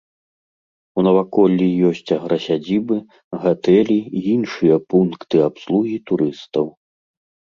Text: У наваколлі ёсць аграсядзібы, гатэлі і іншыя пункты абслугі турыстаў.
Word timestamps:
У 0.99 1.01
наваколлі 1.07 1.65
ёсць 1.89 2.13
аграсядзібы, 2.15 2.97
гатэлі 3.43 3.99
і 4.19 4.23
іншыя 4.35 4.75
пункты 4.93 5.37
абслугі 5.49 5.97
турыстаў. 6.11 6.65